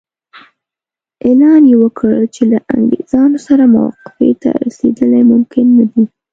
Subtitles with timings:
[1.25, 6.03] اعلان یې وکړ چې له انګریزانو سره موافقې ته رسېدل ممکن نه دي.